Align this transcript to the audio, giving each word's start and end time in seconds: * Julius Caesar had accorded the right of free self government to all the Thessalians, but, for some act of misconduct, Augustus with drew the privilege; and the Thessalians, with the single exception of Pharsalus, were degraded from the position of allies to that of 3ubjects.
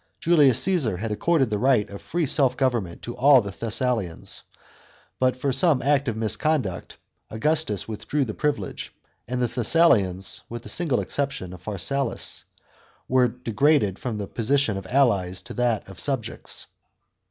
* 0.13 0.19
Julius 0.19 0.59
Caesar 0.63 0.97
had 0.97 1.11
accorded 1.11 1.51
the 1.51 1.59
right 1.59 1.87
of 1.91 2.01
free 2.01 2.25
self 2.25 2.57
government 2.57 3.03
to 3.03 3.15
all 3.15 3.39
the 3.39 3.51
Thessalians, 3.51 4.41
but, 5.19 5.35
for 5.35 5.53
some 5.53 5.79
act 5.83 6.07
of 6.07 6.17
misconduct, 6.17 6.97
Augustus 7.29 7.87
with 7.87 8.07
drew 8.07 8.25
the 8.25 8.33
privilege; 8.33 8.91
and 9.27 9.43
the 9.43 9.47
Thessalians, 9.47 10.41
with 10.49 10.63
the 10.63 10.69
single 10.69 11.01
exception 11.01 11.53
of 11.53 11.61
Pharsalus, 11.61 12.45
were 13.07 13.27
degraded 13.27 13.99
from 13.99 14.17
the 14.17 14.25
position 14.25 14.75
of 14.75 14.87
allies 14.87 15.43
to 15.43 15.53
that 15.53 15.87
of 15.87 15.97
3ubjects. 15.99 16.65